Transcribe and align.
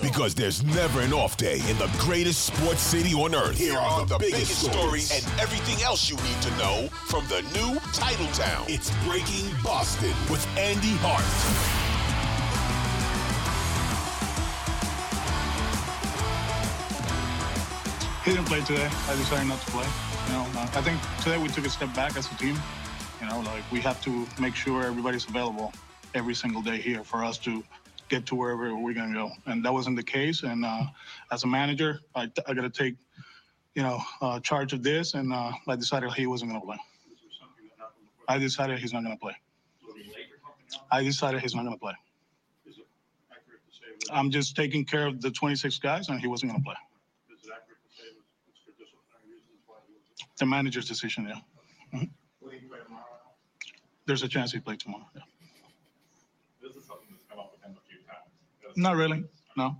Because 0.00 0.34
there's 0.34 0.62
never 0.62 1.00
an 1.00 1.12
off 1.12 1.36
day 1.36 1.60
in 1.68 1.78
the 1.78 1.90
greatest 1.98 2.44
sports 2.44 2.82
city 2.82 3.14
on 3.14 3.34
earth. 3.34 3.58
Here 3.58 3.76
are 3.76 4.06
the, 4.06 4.18
biggest, 4.18 4.62
stories 4.62 5.10
and 5.12 5.40
everything 5.40 5.82
else 5.82 6.08
you 6.08 6.16
need 6.16 6.40
to 6.42 6.50
know 6.56 6.88
from 7.06 7.26
the 7.28 7.42
new 7.52 7.78
title 7.92 8.26
town. 8.28 8.64
It's 8.68 8.90
Breaking 9.06 9.50
Boston 9.62 10.12
with 10.30 10.46
Andy 10.56 10.94
Hart. 11.00 11.22
He 18.24 18.30
didn't 18.30 18.46
play 18.46 18.60
today. 18.60 18.88
I 19.08 19.16
decided 19.16 19.48
not 19.48 19.60
to 19.62 19.70
play. 19.72 19.86
You 20.28 20.32
know, 20.34 20.46
uh, 20.60 20.68
I 20.74 20.80
think 20.80 21.00
today 21.24 21.38
we 21.38 21.48
took 21.48 21.66
a 21.66 21.70
step 21.70 21.92
back 21.94 22.16
as 22.16 22.30
a 22.30 22.34
team. 22.36 22.56
You 23.20 23.28
know, 23.28 23.40
like 23.40 23.64
we 23.72 23.80
have 23.80 24.00
to 24.04 24.26
make 24.40 24.54
sure 24.54 24.84
everybody's 24.84 25.26
available 25.26 25.72
every 26.14 26.34
single 26.34 26.62
day 26.62 26.76
here 26.76 27.02
for 27.02 27.24
us 27.24 27.36
to 27.38 27.64
get 28.08 28.26
to 28.26 28.34
wherever 28.34 28.74
we're 28.76 28.94
gonna 28.94 29.14
go. 29.14 29.30
And 29.46 29.64
that 29.64 29.72
wasn't 29.72 29.96
the 29.96 30.02
case. 30.02 30.42
And 30.42 30.64
uh, 30.64 30.84
as 31.30 31.44
a 31.44 31.46
manager, 31.46 32.00
I, 32.14 32.30
I 32.46 32.54
got 32.54 32.62
to 32.62 32.70
take, 32.70 32.96
you 33.74 33.82
know, 33.82 34.00
uh, 34.20 34.40
charge 34.40 34.72
of 34.72 34.82
this. 34.82 35.14
And 35.14 35.32
uh, 35.32 35.52
I 35.68 35.76
decided 35.76 36.12
he 36.12 36.26
wasn't 36.26 36.50
gonna 36.52 36.64
play. 36.64 36.78
I 38.28 38.38
decided 38.38 38.78
he's 38.78 38.92
not 38.92 39.02
gonna 39.02 39.16
play. 39.16 39.36
I 40.90 41.02
decided 41.02 41.40
he's 41.40 41.54
not 41.54 41.64
gonna 41.64 41.76
play. 41.78 41.94
I'm 44.10 44.30
just 44.30 44.56
taking 44.56 44.84
care 44.84 45.06
of 45.06 45.20
the 45.20 45.30
26 45.30 45.78
guys, 45.78 46.08
and 46.08 46.20
he 46.20 46.26
wasn't 46.26 46.52
gonna 46.52 46.64
play. 46.64 46.74
The 50.38 50.46
manager's 50.46 50.88
decision, 50.88 51.28
yeah. 51.28 51.98
Mhm. 51.98 52.10
There's 54.06 54.22
a 54.22 54.28
chance 54.28 54.52
he 54.52 54.58
play 54.60 54.76
tomorrow. 54.76 55.08
Yeah. 55.14 55.22
This 56.60 56.74
is 56.76 56.84
something 56.84 57.06
that's 57.10 57.24
come 57.30 57.38
up 57.38 57.52
with 57.52 57.62
him 57.62 57.76
a 57.76 57.88
few 57.88 57.98
times. 57.98 58.26
That's- 58.60 58.61
Not 58.76 58.96
really. 58.96 59.24
No. 59.56 59.76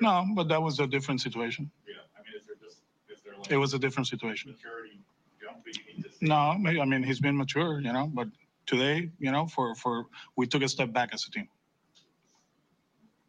No, 0.00 0.26
but 0.34 0.48
that 0.48 0.60
was 0.60 0.80
a 0.80 0.86
different 0.86 1.20
situation. 1.20 1.70
Yeah, 1.86 1.94
I 2.18 2.22
mean, 2.22 2.32
is 2.40 2.46
there 2.46 2.56
just, 2.60 2.78
is 3.08 3.22
there 3.24 3.34
like? 3.38 3.50
It 3.52 3.56
was 3.56 3.72
a 3.72 3.78
different 3.78 4.08
situation. 4.08 4.50
Maturity 4.50 4.98
jump 5.40 5.64
that 5.64 5.76
you 5.76 5.82
need 5.96 6.04
to? 6.04 6.10
No, 6.20 6.80
I 6.80 6.84
mean, 6.84 7.04
he's 7.04 7.20
been 7.20 7.36
mature, 7.36 7.80
you 7.80 7.92
know, 7.92 8.10
but 8.12 8.26
today, 8.66 9.10
you 9.20 9.30
know, 9.30 9.46
for, 9.46 9.76
for, 9.76 10.06
we 10.36 10.46
took 10.48 10.62
a 10.62 10.68
step 10.68 10.92
back 10.92 11.10
as 11.12 11.24
a 11.26 11.30
team. 11.30 11.48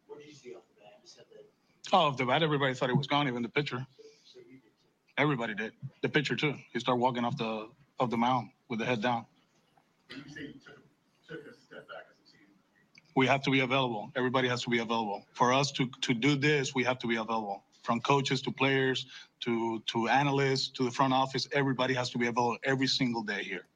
The 0.09 0.49
bat? 0.49 1.91
Oh, 1.91 2.11
the 2.11 2.25
bat, 2.25 2.41
everybody 2.41 2.73
thought 2.73 2.89
he 2.89 2.95
was 2.95 3.07
gone, 3.07 3.27
even 3.27 3.43
the 3.43 3.49
pitcher. 3.49 3.85
Everybody 5.15 5.53
did. 5.53 5.73
The 6.01 6.09
pitcher 6.09 6.35
too. 6.35 6.55
He 6.71 6.79
started 6.79 6.99
walking 6.99 7.23
off 7.23 7.37
the, 7.37 7.67
of 7.99 8.09
the 8.09 8.17
mound 8.17 8.49
with 8.67 8.79
the 8.79 8.85
head 8.85 9.01
down. 9.03 9.25
When 10.07 10.23
you 10.25 10.33
say 10.33 10.41
you 10.41 10.53
took, 10.53 10.81
took 11.27 11.45
a 11.45 11.53
step 11.61 11.87
back 11.87 12.12
We 13.15 13.27
have 13.27 13.41
to 13.43 13.51
be 13.51 13.59
available. 13.61 14.11
Everybody 14.15 14.47
has 14.47 14.63
to 14.63 14.69
be 14.69 14.79
available. 14.79 15.25
For 15.33 15.53
us 15.53 15.71
to, 15.73 15.87
to 16.01 16.13
do 16.13 16.35
this, 16.35 16.73
we 16.73 16.83
have 16.83 16.99
to 16.99 17.07
be 17.07 17.15
available. 17.17 17.63
From 17.83 17.99
coaches 17.99 18.41
to 18.43 18.51
players 18.51 19.07
to, 19.41 19.81
to 19.87 20.07
analysts 20.07 20.69
to 20.69 20.83
the 20.83 20.91
front 20.91 21.13
office, 21.13 21.47
everybody 21.51 21.93
has 21.93 22.09
to 22.11 22.17
be 22.17 22.27
available 22.27 22.57
every 22.63 22.87
single 22.87 23.23
day 23.23 23.43
here. 23.43 23.67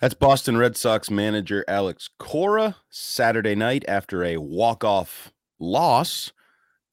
That's 0.00 0.14
Boston 0.14 0.56
Red 0.56 0.76
Sox 0.76 1.10
manager 1.10 1.64
Alex 1.66 2.08
Cora 2.18 2.76
Saturday 2.88 3.54
night 3.54 3.84
after 3.88 4.22
a 4.24 4.36
walk-off 4.36 5.32
loss 5.58 6.32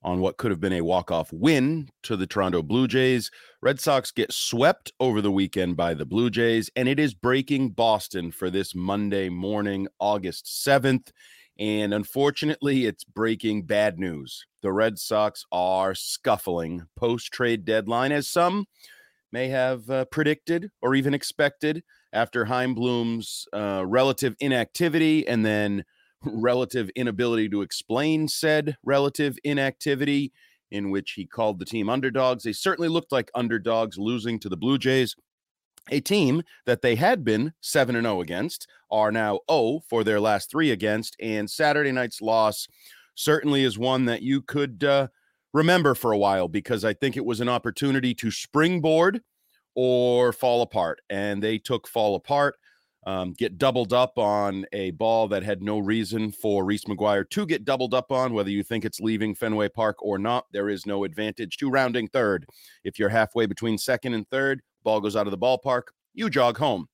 on 0.06 0.22
what 0.22 0.38
could 0.38 0.52
have 0.52 0.62
been 0.62 0.72
a 0.72 0.82
walk-off 0.82 1.34
win 1.34 1.90
to 2.04 2.16
the 2.16 2.28
Toronto 2.28 2.62
Blue 2.62 2.88
Jays. 2.88 3.32
Red 3.62 3.80
Sox 3.80 4.12
get 4.12 4.32
swept 4.32 4.94
over 5.00 5.20
the 5.20 5.32
weekend 5.32 5.76
by 5.76 5.96
the 5.96 6.06
Blue 6.06 6.30
Jays 6.30 6.70
and 6.76 6.88
it 6.88 7.00
is 7.00 7.16
breaking 7.16 7.72
Boston 7.72 8.32
for 8.32 8.52
this 8.52 8.76
Monday 8.76 9.30
morning, 9.30 9.88
August 10.00 10.46
7th. 10.46 11.12
And 11.58 11.94
unfortunately, 11.94 12.86
it's 12.86 13.04
breaking 13.04 13.64
bad 13.64 13.98
news. 13.98 14.46
The 14.62 14.72
Red 14.72 15.00
Sox 15.00 15.44
are 15.52 15.96
scuffling 15.96 16.86
post 16.96 17.32
trade 17.32 17.66
deadline, 17.66 18.12
as 18.12 18.30
some 18.30 18.66
may 19.32 19.48
have 19.48 19.90
uh, 19.90 20.06
predicted 20.06 20.70
or 20.82 20.94
even 20.94 21.14
expected 21.14 21.84
after 22.14 22.46
Chaim 22.46 22.76
Bloom's 22.76 23.48
uh, 23.54 23.84
relative 23.86 24.36
inactivity 24.40 25.28
and 25.28 25.46
then 25.46 25.84
relative 26.26 26.90
inability 26.96 27.50
to 27.50 27.62
explain 27.62 28.28
said 28.28 28.78
relative 28.84 29.38
inactivity, 29.44 30.32
in 30.72 30.92
which 30.92 31.12
he 31.12 31.26
called 31.26 31.60
the 31.60 31.66
team 31.66 31.90
underdogs. 31.90 32.44
They 32.44 32.54
certainly 32.54 32.90
looked 32.90 33.12
like 33.12 33.32
underdogs 33.36 33.98
losing 33.98 34.40
to 34.40 34.50
the 34.50 34.58
Blue 34.58 34.78
Jays, 34.78 35.16
a 35.92 36.00
team 36.00 36.42
that 36.66 36.82
they 36.82 36.96
had 36.96 37.24
been 37.24 37.54
7 37.62 37.96
0 37.96 38.22
against, 38.22 38.68
are 38.90 39.12
now 39.12 39.40
0 39.50 39.82
for 39.88 40.04
their 40.04 40.20
last 40.20 40.50
three 40.50 40.72
against. 40.72 41.16
And 41.20 41.50
Saturday 41.50 41.92
night's 41.92 42.22
loss 42.22 42.68
certainly 43.16 43.64
is 43.64 43.78
one 43.78 44.06
that 44.06 44.22
you 44.22 44.42
could 44.42 44.84
uh, 44.84 45.08
remember 45.54 45.96
for 45.96 46.12
a 46.12 46.18
while 46.18 46.48
because 46.48 46.84
I 46.84 46.94
think 46.94 47.16
it 47.16 47.26
was 47.26 47.40
an 47.40 47.50
opportunity 47.50 48.14
to 48.16 48.32
springboard 48.32 49.22
or 49.76 50.34
fall 50.34 50.62
apart. 50.62 51.02
And 51.10 51.42
they 51.42 51.58
took 51.58 51.88
fall 51.88 52.16
apart, 52.16 52.56
um, 53.06 53.34
get 53.34 53.58
doubled 53.58 53.94
up 53.94 54.18
on 54.18 54.66
a 54.74 54.92
ball 54.92 55.28
that 55.28 55.44
had 55.44 55.62
no 55.62 55.80
reason 55.80 56.32
for 56.32 56.66
Reese 56.66 56.86
McGuire 56.86 57.30
to 57.30 57.46
get 57.46 57.66
doubled 57.66 57.94
up 57.94 58.12
on, 58.12 58.34
whether 58.34 58.50
you 58.50 58.64
think 58.64 58.84
it's 58.84 59.00
leaving 59.00 59.36
Fenway 59.36 59.70
Park 59.70 59.98
or 60.02 60.18
not. 60.18 60.46
There 60.52 60.70
is 60.70 60.86
no 60.86 61.04
advantage 61.04 61.58
to 61.58 61.70
rounding 61.70 62.08
third. 62.08 62.46
If 62.84 62.98
you're 62.98 63.10
halfway 63.10 63.46
between 63.46 63.78
second 63.78 64.16
and 64.16 64.28
third, 64.30 64.62
ball 64.84 65.02
goes 65.02 65.16
out 65.16 65.28
of 65.28 65.32
the 65.32 65.38
ballpark, 65.38 65.84
you 66.14 66.30
jog 66.30 66.58
home. 66.58 66.88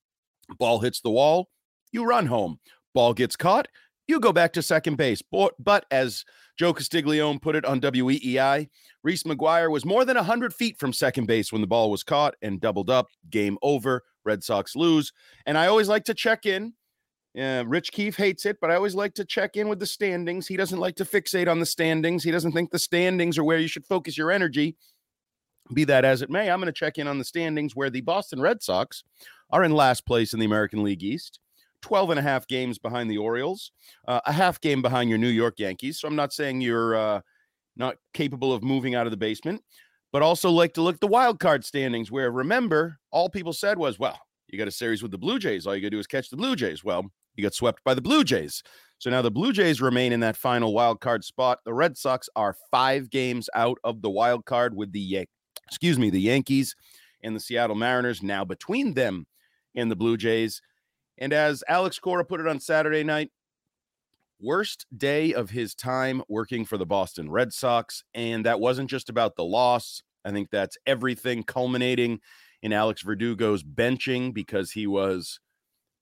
Ball 0.58 0.80
hits 0.80 1.00
the 1.00 1.10
wall, 1.10 1.48
you 1.92 2.04
run 2.04 2.26
home. 2.26 2.58
Ball 2.94 3.14
gets 3.14 3.36
caught, 3.36 3.68
you 4.06 4.20
go 4.20 4.32
back 4.32 4.52
to 4.52 4.62
second 4.62 4.96
base. 4.96 5.22
But, 5.22 5.54
but 5.58 5.86
as 5.90 6.24
Joe 6.58 6.74
Castiglione 6.74 7.38
put 7.38 7.56
it 7.56 7.64
on 7.64 7.80
WEEI, 7.80 8.68
Reese 9.02 9.22
McGuire 9.22 9.70
was 9.70 9.86
more 9.86 10.04
than 10.04 10.16
100 10.16 10.52
feet 10.52 10.78
from 10.78 10.92
second 10.92 11.26
base 11.26 11.52
when 11.52 11.62
the 11.62 11.66
ball 11.66 11.90
was 11.90 12.02
caught 12.02 12.34
and 12.42 12.60
doubled 12.60 12.90
up. 12.90 13.08
Game 13.30 13.56
over. 13.62 14.02
Red 14.24 14.42
Sox 14.44 14.76
lose. 14.76 15.12
And 15.46 15.56
I 15.56 15.66
always 15.66 15.88
like 15.88 16.04
to 16.04 16.14
check 16.14 16.46
in. 16.46 16.74
Uh, 17.38 17.64
Rich 17.66 17.92
Keefe 17.92 18.16
hates 18.16 18.44
it, 18.44 18.58
but 18.60 18.70
I 18.70 18.74
always 18.74 18.94
like 18.94 19.14
to 19.14 19.24
check 19.24 19.56
in 19.56 19.68
with 19.68 19.78
the 19.78 19.86
standings. 19.86 20.46
He 20.46 20.56
doesn't 20.56 20.78
like 20.78 20.96
to 20.96 21.04
fixate 21.04 21.50
on 21.50 21.60
the 21.60 21.66
standings. 21.66 22.22
He 22.22 22.30
doesn't 22.30 22.52
think 22.52 22.70
the 22.70 22.78
standings 22.78 23.38
are 23.38 23.44
where 23.44 23.58
you 23.58 23.68
should 23.68 23.86
focus 23.86 24.18
your 24.18 24.30
energy. 24.30 24.76
Be 25.72 25.84
that 25.84 26.04
as 26.04 26.20
it 26.20 26.28
may, 26.28 26.50
I'm 26.50 26.60
going 26.60 26.66
to 26.66 26.72
check 26.72 26.98
in 26.98 27.08
on 27.08 27.18
the 27.18 27.24
standings 27.24 27.74
where 27.74 27.88
the 27.88 28.02
Boston 28.02 28.40
Red 28.40 28.62
Sox 28.62 29.02
are 29.50 29.64
in 29.64 29.72
last 29.72 30.04
place 30.04 30.34
in 30.34 30.40
the 30.40 30.46
American 30.46 30.82
League 30.82 31.02
East. 31.02 31.38
12 31.82 32.10
and 32.10 32.18
a 32.18 32.22
half 32.22 32.46
games 32.46 32.78
behind 32.78 33.10
the 33.10 33.18
Orioles, 33.18 33.72
uh, 34.06 34.20
a 34.24 34.32
half 34.32 34.60
game 34.60 34.82
behind 34.82 35.10
your 35.10 35.18
New 35.18 35.28
York 35.28 35.58
Yankees. 35.58 35.98
So 35.98 36.08
I'm 36.08 36.16
not 36.16 36.32
saying 36.32 36.60
you're 36.60 36.94
uh, 36.94 37.20
not 37.76 37.96
capable 38.14 38.52
of 38.52 38.62
moving 38.62 38.94
out 38.94 39.06
of 39.06 39.10
the 39.10 39.16
basement, 39.16 39.62
but 40.12 40.22
also 40.22 40.50
like 40.50 40.74
to 40.74 40.82
look 40.82 40.94
at 40.96 41.00
the 41.00 41.06
wild 41.06 41.40
card 41.40 41.64
standings 41.64 42.10
where 42.10 42.30
remember, 42.30 42.98
all 43.10 43.28
people 43.28 43.52
said 43.52 43.78
was, 43.78 43.98
well, 43.98 44.18
you 44.48 44.58
got 44.58 44.68
a 44.68 44.72
series 44.72 45.02
with 45.02 45.10
the 45.10 45.18
Blue 45.18 45.38
Jays. 45.38 45.66
All 45.66 45.74
you 45.74 45.80
got 45.80 45.86
to 45.86 45.90
do 45.90 45.98
is 45.98 46.06
catch 46.06 46.28
the 46.28 46.36
Blue 46.36 46.54
Jays. 46.54 46.84
Well, 46.84 47.10
you 47.34 47.42
got 47.42 47.54
swept 47.54 47.82
by 47.84 47.94
the 47.94 48.02
Blue 48.02 48.22
Jays. 48.22 48.62
So 48.98 49.10
now 49.10 49.22
the 49.22 49.30
Blue 49.30 49.52
Jays 49.52 49.80
remain 49.80 50.12
in 50.12 50.20
that 50.20 50.36
final 50.36 50.74
wild 50.74 51.00
card 51.00 51.24
spot. 51.24 51.60
The 51.64 51.72
Red 51.72 51.96
Sox 51.96 52.28
are 52.36 52.54
five 52.70 53.08
games 53.08 53.48
out 53.54 53.78
of 53.82 54.02
the 54.02 54.10
wild 54.10 54.44
card 54.44 54.76
with 54.76 54.92
the 54.92 55.00
Yan- 55.00 55.26
excuse 55.66 55.98
me, 55.98 56.10
the 56.10 56.20
Yankees 56.20 56.76
and 57.22 57.34
the 57.34 57.40
Seattle 57.40 57.76
Mariners 57.76 58.22
now 58.22 58.44
between 58.44 58.92
them 58.92 59.26
and 59.74 59.90
the 59.90 59.96
Blue 59.96 60.18
Jays. 60.18 60.60
And 61.18 61.32
as 61.32 61.64
Alex 61.68 61.98
Cora 61.98 62.24
put 62.24 62.40
it 62.40 62.46
on 62.46 62.60
Saturday 62.60 63.02
night, 63.02 63.30
worst 64.42 64.86
day 64.96 65.32
of 65.32 65.50
his 65.50 65.74
time 65.74 66.22
working 66.28 66.64
for 66.64 66.76
the 66.76 66.86
Boston 66.86 67.30
Red 67.30 67.52
Sox. 67.52 68.02
And 68.12 68.44
that 68.44 68.60
wasn't 68.60 68.90
just 68.90 69.08
about 69.08 69.36
the 69.36 69.44
loss. 69.44 70.02
I 70.24 70.30
think 70.30 70.50
that's 70.50 70.76
everything 70.86 71.42
culminating 71.42 72.20
in 72.62 72.72
Alex 72.72 73.02
Verdugo's 73.02 73.62
benching 73.62 74.34
because 74.34 74.72
he 74.72 74.86
was. 74.86 75.40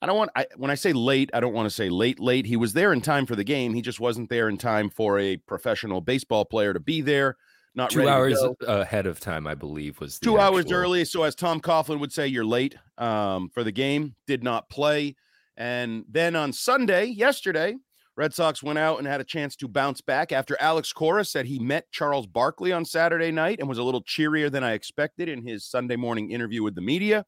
I 0.03 0.07
don't 0.07 0.17
want 0.17 0.31
I, 0.35 0.47
when 0.57 0.71
I 0.71 0.77
say 0.77 0.93
late, 0.95 1.31
I 1.35 1.41
don't 1.41 1.53
want 1.53 1.67
to 1.67 1.75
say 1.75 1.91
late 1.91 2.19
late. 2.19 2.47
He 2.47 2.57
was 2.57 2.73
there 2.73 2.93
in 2.93 3.03
time 3.03 3.27
for 3.27 3.37
the 3.37 3.45
game. 3.45 3.75
He 3.75 3.83
just 3.83 4.01
wasn't 4.01 4.31
there 4.31 4.49
in 4.49 4.57
time 4.57 4.89
for 4.89 5.19
a 5.19 5.37
professional 5.37 6.01
baseball 6.01 6.45
player 6.45 6.73
to 6.73 6.81
be 6.81 7.03
there. 7.03 7.37
Not 7.75 7.91
two 7.91 8.09
hours 8.09 8.43
ahead 8.67 9.07
of 9.07 9.21
time, 9.21 9.47
I 9.47 9.55
believe, 9.55 10.01
was 10.01 10.19
two 10.19 10.39
actual... 10.39 10.57
hours 10.57 10.73
early. 10.73 11.05
So 11.05 11.23
as 11.23 11.35
Tom 11.35 11.61
Coughlin 11.61 12.01
would 12.01 12.13
say, 12.13 12.27
you're 12.27 12.45
late 12.45 12.75
um, 12.99 13.49
for 13.51 13.63
the 13.63 13.71
game. 13.71 14.17
Did 14.27 14.43
not 14.43 14.69
play, 14.71 15.15
and 15.57 16.05
then 16.09 16.35
on 16.35 16.53
Sunday, 16.53 17.05
yesterday, 17.05 17.77
Red 18.21 18.35
Sox 18.35 18.63
went 18.63 18.79
out 18.79 18.99
and 18.99 19.07
had 19.07 19.23
a 19.23 19.25
chance 19.25 19.57
to 19.57 19.67
bounce 19.67 20.03
back 20.03 20.31
after 20.31 20.55
Alex 20.61 20.93
Cora 20.93 21.25
said 21.25 21.47
he 21.47 21.59
met 21.59 21.91
Charles 21.91 22.27
Barkley 22.27 22.71
on 22.71 22.85
Saturday 22.85 23.31
night 23.31 23.61
and 23.61 23.67
was 23.67 23.79
a 23.79 23.83
little 23.83 24.03
cheerier 24.03 24.51
than 24.51 24.63
I 24.63 24.73
expected 24.73 25.27
in 25.27 25.43
his 25.43 25.65
Sunday 25.65 25.97
morning 25.97 26.31
interview 26.31 26.63
with 26.63 26.75
the 26.75 26.83
media. 26.83 27.25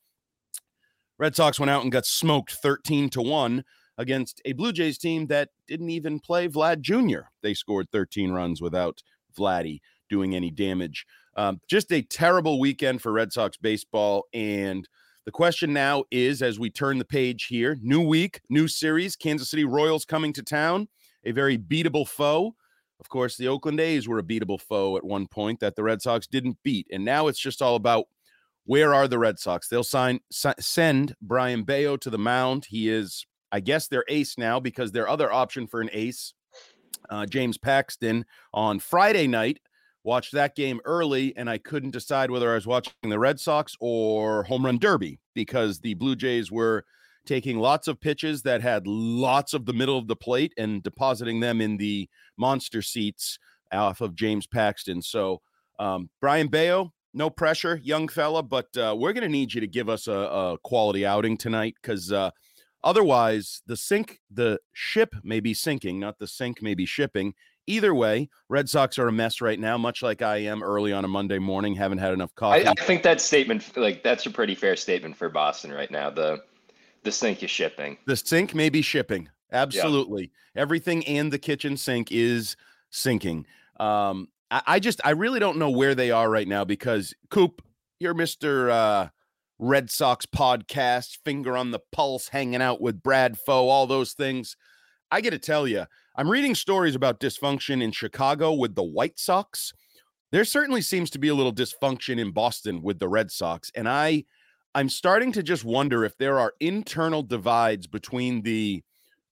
Red 1.18 1.34
Sox 1.34 1.58
went 1.58 1.70
out 1.70 1.82
and 1.82 1.90
got 1.90 2.04
smoked 2.04 2.52
13 2.52 3.08
to 3.08 3.22
1 3.22 3.64
against 3.96 4.42
a 4.44 4.52
Blue 4.52 4.70
Jays 4.70 4.98
team 4.98 5.28
that 5.28 5.48
didn't 5.66 5.88
even 5.88 6.20
play 6.20 6.46
Vlad 6.46 6.82
Jr. 6.82 7.28
They 7.42 7.54
scored 7.54 7.88
13 7.90 8.30
runs 8.30 8.60
without 8.60 9.02
Vladdy 9.34 9.78
doing 10.10 10.36
any 10.36 10.50
damage. 10.50 11.06
Um, 11.38 11.62
just 11.70 11.90
a 11.90 12.02
terrible 12.02 12.60
weekend 12.60 13.00
for 13.00 13.12
Red 13.12 13.32
Sox 13.32 13.56
baseball. 13.56 14.26
And 14.34 14.86
the 15.24 15.30
question 15.30 15.72
now 15.72 16.04
is 16.10 16.42
as 16.42 16.58
we 16.58 16.70
turn 16.70 16.98
the 16.98 17.04
page 17.04 17.44
here, 17.44 17.78
new 17.80 18.00
week, 18.00 18.40
new 18.48 18.66
series, 18.66 19.14
Kansas 19.16 19.50
City 19.50 19.64
Royals 19.64 20.04
coming 20.04 20.32
to 20.32 20.42
town, 20.42 20.88
a 21.24 21.30
very 21.30 21.56
beatable 21.56 22.06
foe. 22.06 22.54
Of 23.00 23.08
course, 23.08 23.36
the 23.36 23.48
Oakland 23.48 23.80
A's 23.80 24.08
were 24.08 24.18
a 24.18 24.22
beatable 24.22 24.60
foe 24.60 24.96
at 24.96 25.04
one 25.04 25.26
point 25.26 25.60
that 25.60 25.76
the 25.76 25.82
Red 25.82 26.02
Sox 26.02 26.26
didn't 26.26 26.58
beat. 26.62 26.86
And 26.92 27.04
now 27.04 27.28
it's 27.28 27.38
just 27.38 27.62
all 27.62 27.76
about 27.76 28.06
where 28.64 28.94
are 28.94 29.08
the 29.08 29.18
Red 29.18 29.38
Sox? 29.38 29.68
They'll 29.68 29.84
sign 29.84 30.20
send 30.30 31.14
Brayan 31.20 31.64
Bello 31.64 31.96
to 31.96 32.10
the 32.10 32.18
mound. 32.18 32.66
He 32.66 32.88
is, 32.88 33.26
I 33.50 33.60
guess, 33.60 33.88
their 33.88 34.04
ace 34.08 34.38
now 34.38 34.60
because 34.60 34.92
their 34.92 35.08
other 35.08 35.32
option 35.32 35.66
for 35.66 35.80
an 35.80 35.90
ace, 35.92 36.34
uh, 37.10 37.26
James 37.26 37.58
Paxton, 37.58 38.24
on 38.54 38.78
Friday 38.78 39.26
night 39.26 39.58
watched 40.04 40.32
that 40.32 40.56
game 40.56 40.80
early 40.84 41.36
and 41.36 41.48
I 41.48 41.58
couldn't 41.58 41.90
decide 41.90 42.30
whether 42.30 42.50
I 42.50 42.54
was 42.54 42.66
watching 42.66 42.92
the 43.02 43.18
Red 43.18 43.38
Sox 43.38 43.76
or 43.80 44.44
Home 44.44 44.64
Run 44.64 44.78
Derby 44.78 45.20
because 45.34 45.80
the 45.80 45.94
Blue 45.94 46.16
Jays 46.16 46.50
were 46.50 46.84
taking 47.24 47.58
lots 47.58 47.88
of 47.88 48.00
pitches 48.00 48.42
that 48.42 48.62
had 48.62 48.86
lots 48.86 49.54
of 49.54 49.66
the 49.66 49.72
middle 49.72 49.98
of 49.98 50.08
the 50.08 50.16
plate 50.16 50.52
and 50.58 50.82
depositing 50.82 51.40
them 51.40 51.60
in 51.60 51.76
the 51.76 52.08
monster 52.36 52.82
seats 52.82 53.38
off 53.72 54.00
of 54.00 54.14
James 54.14 54.46
Paxton. 54.46 55.02
So, 55.02 55.40
um, 55.78 56.10
Brayan 56.20 56.48
Bello, 56.48 56.92
no 57.14 57.30
pressure, 57.30 57.80
young 57.82 58.08
fella, 58.08 58.42
but 58.42 58.76
uh, 58.76 58.94
we're 58.98 59.12
going 59.12 59.22
to 59.22 59.28
need 59.28 59.54
you 59.54 59.60
to 59.60 59.66
give 59.66 59.88
us 59.88 60.06
a, 60.06 60.12
a 60.12 60.58
quality 60.62 61.06
outing 61.06 61.36
tonight 61.36 61.76
because 61.80 62.12
uh, 62.12 62.30
otherwise 62.82 63.62
the 63.66 63.76
sink, 63.76 64.20
the 64.30 64.58
ship 64.72 65.14
may 65.22 65.40
be 65.40 65.54
sinking, 65.54 66.00
not 66.00 66.18
the 66.18 66.26
sink 66.26 66.62
may 66.62 66.74
be 66.74 66.86
shipping. 66.86 67.34
Either 67.66 67.94
way, 67.94 68.28
Red 68.48 68.68
Sox 68.68 68.98
are 68.98 69.08
a 69.08 69.12
mess 69.12 69.40
right 69.40 69.58
now, 69.58 69.78
much 69.78 70.02
like 70.02 70.20
I 70.20 70.38
am 70.38 70.62
early 70.62 70.92
on 70.92 71.04
a 71.04 71.08
Monday 71.08 71.38
morning. 71.38 71.74
Haven't 71.74 71.98
had 71.98 72.12
enough 72.12 72.34
coffee. 72.34 72.66
I, 72.66 72.70
I 72.72 72.74
think 72.84 73.02
that 73.04 73.20
statement, 73.20 73.76
like 73.76 74.02
that's 74.02 74.26
a 74.26 74.30
pretty 74.30 74.54
fair 74.54 74.74
statement 74.74 75.16
for 75.16 75.28
Boston 75.28 75.72
right 75.72 75.90
now. 75.90 76.10
The 76.10 76.40
the 77.04 77.12
sink 77.12 77.42
is 77.42 77.50
shipping. 77.50 77.98
The 78.06 78.16
sink 78.16 78.54
may 78.54 78.68
be 78.68 78.82
shipping. 78.82 79.28
Absolutely, 79.52 80.32
everything 80.56 81.06
and 81.06 81.32
the 81.32 81.38
kitchen 81.38 81.76
sink 81.76 82.10
is 82.10 82.56
sinking. 82.90 83.46
Um, 83.78 84.28
I, 84.50 84.62
I, 84.66 84.78
just, 84.80 85.00
I 85.04 85.10
really 85.10 85.40
don't 85.40 85.58
know 85.58 85.70
where 85.70 85.94
they 85.94 86.10
are 86.10 86.28
right 86.28 86.48
now 86.48 86.64
because 86.64 87.14
Coop, 87.30 87.62
you're 88.00 88.14
Mister 88.14 88.70
uh, 88.70 89.08
Red 89.58 89.90
Sox 89.90 90.26
podcast, 90.26 91.18
finger 91.24 91.56
on 91.56 91.70
the 91.70 91.80
pulse, 91.92 92.28
hanging 92.28 92.62
out 92.62 92.80
with 92.80 93.02
Bradfo, 93.02 93.48
all 93.48 93.86
those 93.86 94.14
things. 94.14 94.56
I 95.10 95.20
got 95.20 95.30
to 95.30 95.38
tell 95.38 95.68
you, 95.68 95.86
I'm 96.14 96.30
reading 96.30 96.54
stories 96.54 96.94
about 96.94 97.20
dysfunction 97.20 97.82
in 97.82 97.90
Chicago 97.90 98.52
with 98.52 98.74
the 98.74 98.82
White 98.82 99.18
Sox. 99.18 99.72
There 100.30 100.44
certainly 100.44 100.82
seems 100.82 101.08
to 101.10 101.18
be 101.18 101.28
a 101.28 101.34
little 101.34 101.54
dysfunction 101.54 102.18
in 102.18 102.32
Boston 102.32 102.82
with 102.82 102.98
the 102.98 103.08
Red 103.08 103.30
Sox, 103.30 103.70
and 103.74 103.88
I 103.88 104.24
I'm 104.74 104.90
starting 104.90 105.32
to 105.32 105.42
just 105.42 105.64
wonder 105.64 106.04
if 106.04 106.16
there 106.18 106.38
are 106.38 106.52
internal 106.60 107.22
divides 107.22 107.86
between 107.86 108.42
the 108.42 108.82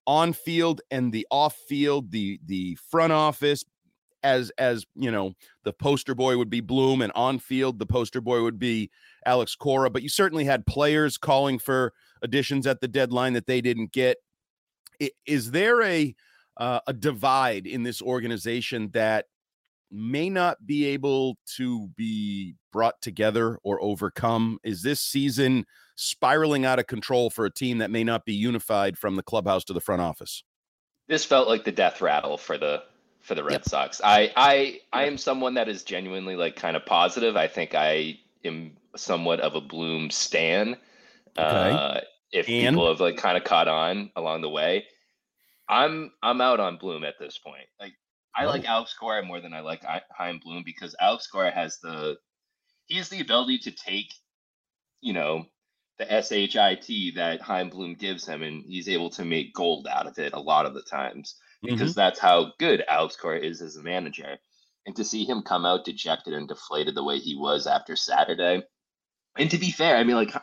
on-field 0.07 0.81
and 0.91 1.13
the 1.13 1.27
off-field, 1.31 2.11
the 2.11 2.41
the 2.47 2.79
front 2.91 3.13
office 3.13 3.63
as 4.23 4.51
as, 4.57 4.87
you 4.95 5.11
know, 5.11 5.35
the 5.65 5.75
poster 5.75 6.15
boy 6.15 6.39
would 6.39 6.51
be 6.51 6.61
Bloom 6.61 7.03
and 7.03 7.13
on-field 7.15 7.79
the 7.79 7.87
poster 7.87 8.23
boy 8.23 8.43
would 8.43 8.59
be 8.59 8.91
Alex 9.27 9.55
Cora, 9.55 9.91
but 9.91 10.03
you 10.03 10.09
certainly 10.09 10.47
had 10.47 10.65
players 10.65 11.19
calling 11.19 11.59
for 11.59 11.93
additions 12.23 12.67
at 12.67 12.81
the 12.81 12.89
deadline 12.89 13.35
that 13.35 13.47
they 13.47 13.61
didn't 13.61 13.93
get. 13.93 14.17
Is 15.27 15.51
there 15.51 15.83
a 15.83 16.15
uh, 16.61 16.81
a 16.87 16.93
divide 16.93 17.67
in 17.67 17.83
this 17.83 18.01
organization 18.03 18.91
that 18.93 19.27
may 19.91 20.31
not 20.31 20.65
be 20.65 20.85
able 20.87 21.37
to 21.57 21.89
be 21.97 22.55
brought 22.73 23.01
together 23.03 23.59
or 23.65 23.83
overcome? 23.83 24.59
Is 24.63 24.83
this 24.83 25.01
season 25.01 25.65
spiraling 25.97 26.65
out 26.65 26.79
of 26.79 26.87
control 26.87 27.31
for 27.31 27.45
a 27.47 27.53
team 27.53 27.79
that 27.79 27.91
may 27.91 28.05
not 28.05 28.25
be 28.25 28.35
unified 28.35 28.97
from 28.97 29.17
the 29.17 29.23
clubhouse 29.23 29.65
to 29.65 29.73
the 29.73 29.81
front 29.81 30.03
office? 30.03 30.45
This 31.09 31.25
felt 31.25 31.49
like 31.49 31.65
the 31.65 31.73
death 31.73 32.01
rattle 32.01 32.39
for 32.39 32.57
the 32.57 32.85
for 33.21 33.35
the 33.35 33.43
Red 33.43 33.53
yep. 33.53 33.65
Sox. 33.65 34.01
I 34.05 34.33
I 34.37 34.81
I 34.93 35.07
am 35.07 35.19
someone 35.19 35.55
that 35.55 35.69
is 35.69 35.83
genuinely 35.83 36.37
like 36.37 36.57
kind 36.57 36.77
of 36.77 36.87
positive. 36.87 37.37
I 37.37 37.49
think 37.49 37.75
I 37.75 38.19
am 38.45 38.77
somewhat 38.97 39.41
of 39.41 39.55
a 39.57 39.61
Bloom 39.61 40.11
stan. 40.11 40.77
Okay. 41.37 41.71
Uh, 41.71 42.01
if 42.33 42.49
and? 42.49 42.75
people 42.75 42.89
have 42.89 43.01
like 43.01 43.17
kind 43.17 43.37
of 43.37 43.45
caught 43.45 43.67
on 43.67 44.11
along 44.15 44.43
the 44.43 44.49
way, 44.49 44.87
I'm 45.71 46.11
I'm 46.21 46.41
out 46.41 46.59
on 46.59 46.79
Bloom 46.79 47.05
at 47.05 47.19
this 47.19 47.39
point. 47.39 47.67
Like 47.79 47.95
I 48.37 48.45
oh. 48.45 48.49
like 48.49 48.69
Alex 48.69 48.95
Cora 48.99 49.25
more 49.25 49.41
than 49.41 49.55
I 49.55 49.61
like 49.61 49.85
Chaim 50.17 50.41
Bloom 50.43 50.65
because 50.67 50.97
Alex 51.01 51.29
Cora 51.29 51.53
has 51.53 51.79
the 51.79 52.17
he 52.87 52.97
has 52.97 53.09
the 53.09 53.21
ability 53.21 53.59
to 53.59 53.71
take, 53.71 54.13
you 55.01 55.13
know, 55.13 55.45
the 55.99 56.23
shit 56.23 57.15
that 57.15 57.41
Chaim 57.41 57.71
Bloom 57.71 57.95
gives 57.95 58.27
him, 58.27 58.43
and 58.43 58.65
he's 58.67 58.89
able 58.89 59.11
to 59.11 59.25
make 59.25 59.55
gold 59.55 59.87
out 59.87 60.09
of 60.09 60.19
it 60.19 60.33
a 60.33 60.41
lot 60.41 60.67
of 60.67 60.75
the 60.75 60.83
times 60.83 61.37
because 61.63 61.93
mm-hmm. 61.93 62.01
that's 62.01 62.19
how 62.19 62.53
good 62.59 62.83
Alex 62.89 63.17
Cora 63.17 63.39
is 63.39 63.63
as 63.63 63.77
a 63.77 63.83
manager. 63.83 64.39
And 64.87 64.97
to 64.97 65.05
see 65.05 65.25
him 65.25 65.43
come 65.43 65.65
out 65.65 65.85
dejected 65.85 66.33
and 66.33 66.49
deflated 66.49 66.97
the 66.97 67.05
way 67.05 67.19
he 67.19 67.37
was 67.37 67.69
after 67.69 67.95
Saturday, 67.95 68.63
and 69.39 69.51
to 69.51 69.59
be 69.59 69.71
fair, 69.71 69.97
I 69.97 70.03
mean, 70.03 70.17
like 70.17 70.35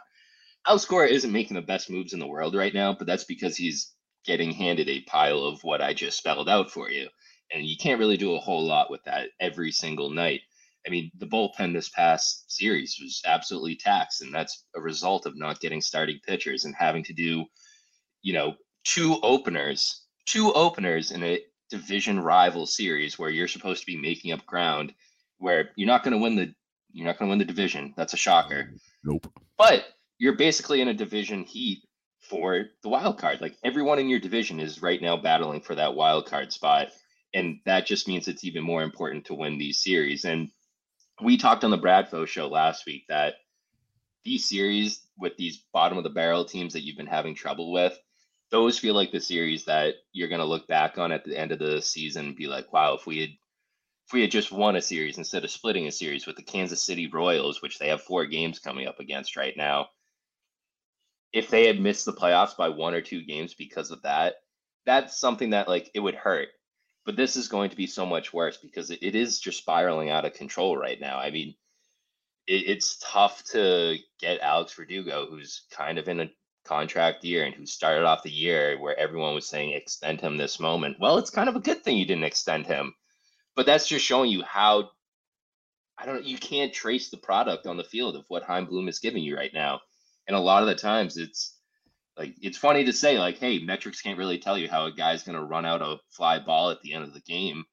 Alex 0.66 0.86
Cora 0.86 1.10
isn't 1.10 1.34
making 1.34 1.56
the 1.56 1.62
best 1.62 1.90
moves 1.90 2.14
in 2.14 2.20
the 2.20 2.28
world 2.28 2.56
right 2.56 2.74
now, 2.74 2.94
but 2.94 3.08
that's 3.08 3.26
because 3.26 3.58
he's 3.58 3.94
getting 4.26 4.52
handed 4.52 4.90
a 4.90 5.02
pile 5.02 5.44
of 5.44 5.64
what 5.64 5.82
I 5.82 5.94
just 5.94 6.18
spelled 6.18 6.50
out 6.50 6.70
for 6.72 6.90
you. 6.90 7.08
And 7.52 7.66
you 7.66 7.78
can't 7.78 8.00
really 8.00 8.18
do 8.18 8.36
a 8.36 8.40
whole 8.40 8.66
lot 8.66 8.92
with 8.92 9.04
that 9.06 9.30
every 9.40 9.72
single 9.72 10.10
night. 10.10 10.42
I 10.86 10.90
mean, 10.90 11.12
the 11.18 11.26
bullpen 11.26 11.74
this 11.74 11.90
past 11.90 12.52
series 12.52 12.98
was 13.02 13.22
absolutely 13.26 13.76
taxed, 13.76 14.22
and 14.22 14.34
that's 14.34 14.66
a 14.76 14.82
result 14.82 15.26
of 15.26 15.38
not 15.38 15.60
getting 15.60 15.82
starting 15.82 16.20
pitchers 16.26 16.66
and 16.66 16.74
having 16.78 17.04
to 17.06 17.14
do, 17.14 17.46
you 18.22 18.34
know, 18.34 18.56
two 18.86 19.20
openers, 19.22 20.06
two 20.26 20.54
openers 20.54 21.12
in 21.12 21.24
a 21.24 21.42
division 21.70 22.20
rival 22.20 22.66
series 22.66 23.20
where 23.20 23.30
you're 23.30 23.48
supposed 23.50 23.82
to 23.82 23.86
be 23.86 23.98
making 23.98 24.32
up 24.32 24.46
ground, 24.46 24.94
where 25.40 25.72
you're 25.76 25.88
not 25.88 26.04
going 26.04 26.14
to 26.14 26.18
win 26.18 26.36
the 26.36 26.54
you're 26.94 27.06
not 27.06 27.20
going 27.20 27.28
to 27.28 27.32
win 27.32 27.40
the 27.40 27.46
division. 27.46 27.94
That's 27.98 28.14
a 28.14 28.18
shocker. 28.18 28.74
Nope. 29.04 29.32
But 29.58 29.86
you're 30.18 30.38
basically 30.38 30.82
in 30.82 30.88
a 30.88 30.94
division 30.94 31.44
heat 31.44 31.84
for 32.30 32.66
the 32.84 32.90
wild 32.90 33.18
card. 33.18 33.42
Like 33.42 33.58
everyone 33.64 34.00
in 34.00 34.10
your 34.10 34.20
division 34.20 34.60
is 34.60 34.82
right 34.82 35.02
now 35.02 35.18
battling 35.18 35.62
for 35.62 35.76
that 35.76 35.96
wild 35.96 36.26
card 36.26 36.52
spot. 36.52 36.90
And 37.34 37.60
that 37.66 37.86
just 37.86 38.08
means 38.08 38.28
it's 38.28 38.44
even 38.44 38.64
more 38.64 38.84
important 38.84 39.26
to 39.26 39.34
win 39.34 39.58
these 39.58 39.84
series. 39.84 40.26
And 40.26 40.50
we 41.22 41.38
talked 41.38 41.64
on 41.64 41.72
the 41.72 41.78
Bradfo 41.78 42.28
show 42.28 42.48
last 42.48 42.86
week 42.86 43.06
that 43.10 43.36
these 44.24 44.48
series 44.48 45.02
with 45.18 45.36
these 45.38 45.64
bottom 45.74 45.98
of 45.98 46.04
the 46.04 46.10
barrel 46.10 46.46
teams 46.46 46.74
that 46.74 46.84
you've 46.84 46.98
been 46.98 47.08
having 47.08 47.36
trouble 47.36 47.72
with, 47.72 47.98
those 48.52 48.80
feel 48.80 48.94
like 48.94 49.12
the 49.12 49.20
series 49.20 49.66
that 49.66 49.96
you're 50.14 50.30
going 50.30 50.40
to 50.40 50.46
look 50.46 50.68
back 50.68 50.98
on 50.98 51.12
at 51.12 51.26
the 51.26 51.38
end 51.38 51.52
of 51.52 51.60
the 51.60 51.82
season 51.82 52.28
and 52.28 52.36
be 52.36 52.48
like, 52.48 52.72
wow, 52.72 52.94
if 52.94 53.06
we 53.06 53.20
had 53.22 53.30
if 53.30 54.14
we 54.14 54.22
had 54.22 54.32
just 54.32 54.54
won 54.54 54.78
a 54.78 54.82
series 54.82 55.18
instead 55.18 55.44
of 55.44 55.52
splitting 55.52 55.86
a 55.88 55.92
series 55.92 56.26
with 56.26 56.38
the 56.38 56.44
Kansas 56.44 56.82
City 56.82 57.08
Royals, 57.08 57.62
which 57.62 57.78
they 57.78 57.90
have 57.90 58.02
four 58.02 58.26
games 58.26 58.58
coming 58.58 58.88
up 58.88 59.02
against 59.02 59.36
right 59.36 59.54
now, 59.58 59.90
if 61.34 61.50
they 61.50 61.68
had 61.68 61.80
missed 61.80 62.06
the 62.06 62.14
playoffs 62.14 62.56
by 62.58 62.70
one 62.70 62.94
or 62.94 63.02
two 63.02 63.24
games 63.24 63.54
because 63.54 63.92
of 63.92 64.02
that, 64.04 64.36
that's 64.86 65.20
something 65.20 65.52
that 65.52 65.68
like 65.68 65.92
it 65.94 66.00
would 66.00 66.16
hurt. 66.16 66.50
But 67.06 67.16
this 67.16 67.36
is 67.36 67.48
going 67.48 67.70
to 67.70 67.76
be 67.76 67.88
so 67.88 68.06
much 68.06 68.34
worse 68.34 68.58
because 68.58 68.90
it, 68.92 69.00
it 69.02 69.16
is 69.16 69.40
just 69.40 69.60
spiraling 69.60 70.10
out 70.10 70.26
of 70.26 70.34
control 70.34 70.76
right 70.78 71.00
now. 71.00 71.18
I 71.18 71.32
mean, 71.32 71.56
it, 72.48 72.68
it's 72.68 72.98
tough 73.00 73.44
to 73.52 73.98
get 74.20 74.42
Alex 74.42 74.74
Verdugo, 74.74 75.28
who's 75.30 75.64
kind 75.72 75.98
of 75.98 76.08
in 76.08 76.20
a 76.22 76.30
contract 76.66 77.24
year 77.24 77.46
and 77.46 77.56
who 77.56 77.66
started 77.66 78.06
off 78.06 78.24
the 78.24 78.30
year 78.30 78.78
where 78.78 78.98
everyone 79.00 79.34
was 79.34 79.48
saying 79.48 79.72
extend 79.72 80.20
him 80.20 80.38
this 80.38 80.60
moment. 80.60 80.98
Well, 81.00 81.18
it's 81.18 81.30
kind 81.30 81.48
of 81.48 81.56
a 81.56 81.62
good 81.62 81.84
thing 81.84 81.98
you 81.98 82.06
didn't 82.06 82.26
extend 82.26 82.66
him. 82.66 82.94
But 83.56 83.66
that's 83.66 83.88
just 83.88 84.06
showing 84.06 84.30
you 84.30 84.44
how 84.44 84.90
I 85.98 86.06
don't 86.06 86.16
know, 86.16 86.28
you 86.28 86.38
can't 86.38 86.74
trace 86.74 87.10
the 87.10 87.18
product 87.18 87.66
on 87.66 87.78
the 87.78 87.84
field 87.84 88.16
of 88.16 88.26
what 88.28 88.44
Chaim 88.44 88.66
Bloom 88.66 88.88
is 88.88 89.00
giving 89.00 89.24
you 89.24 89.36
right 89.36 89.54
now. 89.54 89.82
And 90.28 90.36
a 90.36 90.40
lot 90.40 90.64
of 90.64 90.68
the 90.68 90.76
times 90.76 91.18
it's 91.18 91.56
like 92.18 92.36
it's 92.42 92.58
funny 92.58 92.84
to 92.86 92.94
say, 92.94 93.20
like, 93.20 93.38
hey, 93.38 93.60
metrics 93.60 94.02
can't 94.02 94.18
really 94.18 94.40
tell 94.40 94.58
you 94.58 94.70
how 94.70 94.86
a 94.86 94.92
guy's 94.92 95.24
gonna 95.24 95.44
run 95.44 95.66
out 95.66 95.82
a 95.82 95.98
fly 96.10 96.40
ball 96.40 96.70
at 96.72 96.82
the 96.82 96.94
end 96.94 97.04
of 97.04 97.14
the 97.14 97.22
game. 97.22 97.64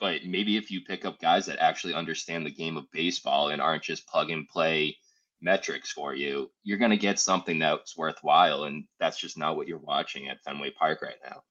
But 0.00 0.24
maybe 0.26 0.56
if 0.56 0.70
you 0.70 0.80
pick 0.80 1.04
up 1.04 1.20
guys 1.20 1.46
that 1.46 1.60
actually 1.60 1.94
understand 1.94 2.44
the 2.44 2.50
game 2.50 2.76
of 2.76 2.90
baseball 2.92 3.50
and 3.50 3.62
aren't 3.62 3.84
just 3.84 4.06
plug 4.08 4.30
and 4.30 4.48
play 4.48 4.96
metrics 5.40 5.92
for 5.92 6.14
you, 6.14 6.50
you're 6.64 6.78
going 6.78 6.90
to 6.90 6.96
get 6.96 7.20
something 7.20 7.60
that's 7.60 7.96
worthwhile. 7.96 8.64
And 8.64 8.84
that's 8.98 9.18
just 9.18 9.38
not 9.38 9.56
what 9.56 9.68
you're 9.68 9.78
watching 9.78 10.28
at 10.28 10.42
Fenway 10.42 10.70
Park 10.70 11.02
right 11.02 11.18
now. 11.24 11.42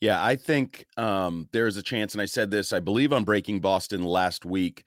Yeah, 0.00 0.22
I 0.22 0.36
think 0.36 0.84
um, 0.96 1.48
there's 1.52 1.76
a 1.76 1.82
chance, 1.82 2.12
and 2.12 2.20
I 2.20 2.26
said 2.26 2.50
this, 2.50 2.72
I 2.72 2.80
believe, 2.80 3.12
on 3.12 3.24
Breaking 3.24 3.60
Boston 3.60 4.02
last 4.02 4.44
week. 4.44 4.84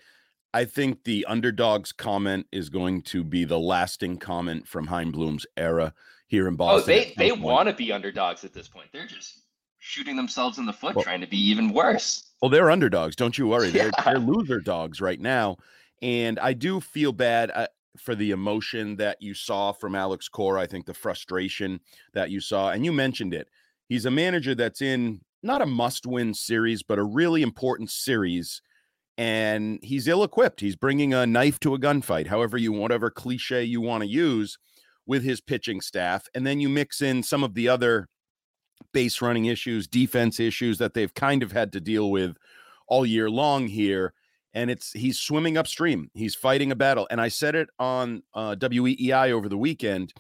I 0.54 0.66
think 0.66 1.04
the 1.04 1.26
underdogs 1.26 1.92
comment 1.92 2.48
is 2.52 2.70
going 2.70 3.04
to 3.04 3.24
be 3.24 3.46
the 3.46 3.60
lasting 3.60 4.18
comment 4.18 4.68
from 4.68 4.88
Chaim 4.88 5.12
Bloom's 5.12 5.46
era 5.58 5.94
here 6.28 6.48
in 6.48 6.56
oh, 6.56 6.58
Boston. 6.58 6.84
Oh, 6.84 6.86
they 6.86 7.14
they 7.18 7.32
want 7.32 7.70
to 7.70 7.76
be 7.76 7.92
underdogs 7.92 8.44
at 8.44 8.54
this 8.54 8.68
point. 8.68 8.88
They're 8.92 9.08
just 9.08 9.42
shooting 9.80 10.16
themselves 10.16 10.58
in 10.58 10.66
the 10.66 10.74
foot, 10.74 10.96
well, 10.96 11.04
trying 11.04 11.22
to 11.22 11.28
be 11.28 11.38
even 11.38 11.72
worse. 11.72 12.32
Well, 12.42 12.50
they're 12.50 12.72
underdogs. 12.72 13.16
Don't 13.16 13.38
you 13.38 13.48
worry. 13.48 13.70
They're, 13.70 13.92
yeah. 13.98 14.04
they're 14.06 14.20
loser 14.20 14.60
dogs 14.60 15.02
right 15.02 15.20
now. 15.20 15.58
And 16.02 16.40
I 16.40 16.54
do 16.54 16.80
feel 16.80 17.12
bad. 17.12 17.52
I, 17.52 17.68
for 17.98 18.16
the 18.16 18.32
emotion 18.32 18.96
that 18.98 19.22
you 19.22 19.34
saw 19.34 19.72
from 19.72 19.96
Alex 19.96 20.28
Cora. 20.28 20.62
I 20.62 20.66
think 20.66 20.86
the 20.86 20.94
frustration 20.94 21.80
that 22.14 22.32
you 22.32 22.40
saw, 22.40 22.70
and 22.70 22.86
you 22.86 22.92
mentioned 22.92 23.34
it. 23.34 23.48
He's 23.88 24.06
a 24.06 24.12
manager 24.12 24.56
that's 24.56 24.82
in 24.82 25.22
not 25.42 25.62
a 25.62 25.66
must 25.66 26.06
win 26.06 26.34
series, 26.34 26.84
but 26.84 27.00
a 27.00 27.04
really 27.04 27.42
important 27.42 27.90
series. 27.90 28.62
And 29.20 29.80
he's 29.84 30.08
ill 30.08 30.24
equipped. 30.24 30.62
He's 30.62 30.78
bringing 30.78 31.14
a 31.14 31.28
knife 31.28 31.60
to 31.60 31.76
a 31.76 31.80
gunfight, 31.80 32.28
however, 32.28 32.58
you, 32.58 32.72
whatever 32.72 33.12
cliche 33.12 33.64
you 33.64 33.82
want 33.82 34.02
to 34.02 34.10
use 34.10 34.58
with 35.06 35.24
his 35.24 35.42
pitching 35.42 35.82
staff. 35.82 36.26
And 36.34 36.48
then 36.48 36.62
you 36.62 36.70
mix 36.70 37.02
in 37.02 37.22
some 37.22 37.44
of 37.44 37.54
the 37.54 37.68
other 37.68 38.08
base 38.94 39.22
running 39.22 39.46
issues, 39.46 39.88
defense 39.88 40.40
issues 40.40 40.78
that 40.78 40.94
they've 40.94 41.14
kind 41.14 41.44
of 41.44 41.52
had 41.52 41.74
to 41.74 41.82
deal 41.82 42.10
with 42.10 42.38
all 42.88 43.06
year 43.06 43.30
long 43.30 43.68
here 43.68 44.14
and 44.54 44.70
it's 44.72 44.92
he's 44.92 45.20
swimming 45.20 45.58
upstream. 45.58 46.10
He's 46.14 46.36
fighting 46.36 46.72
a 46.72 46.76
battle. 46.76 47.08
And 47.12 47.22
I 47.22 47.28
said 47.28 47.56
it 47.56 47.70
on 47.78 48.24
uh, 48.34 48.56
WEEI 48.56 49.32
over 49.32 49.50
the 49.50 49.58
weekend. 49.58 50.14